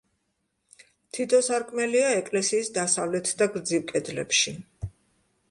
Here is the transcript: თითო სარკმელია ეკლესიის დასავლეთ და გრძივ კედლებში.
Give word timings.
თითო 1.17 1.41
სარკმელია 1.47 2.07
ეკლესიის 2.23 2.73
დასავლეთ 2.79 3.31
და 3.43 3.49
გრძივ 3.59 3.87
კედლებში. 3.95 4.57